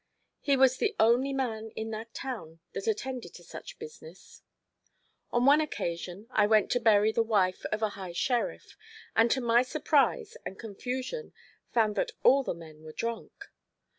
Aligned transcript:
He 0.39 0.57
was 0.57 0.77
the 0.77 0.95
only 0.99 1.31
man 1.31 1.69
in 1.75 1.91
that 1.91 2.15
town 2.15 2.59
that 2.73 2.87
attended 2.87 3.35
to 3.35 3.43
such 3.43 3.77
business. 3.77 4.41
On 5.29 5.45
one 5.45 5.61
occasion 5.61 6.25
I 6.31 6.47
went 6.47 6.71
to 6.71 6.79
bury 6.79 7.11
the 7.11 7.21
wife 7.21 7.65
of 7.71 7.83
a 7.83 7.89
high 7.89 8.13
sheriff, 8.13 8.75
and 9.15 9.29
to 9.29 9.41
my 9.41 9.61
surprise 9.61 10.37
and 10.43 10.57
confusion 10.57 11.33
found 11.71 11.95
that 11.97 12.13
all 12.23 12.41
the 12.41 12.55
men 12.55 12.81
were 12.81 12.93
drunk. 12.93 13.51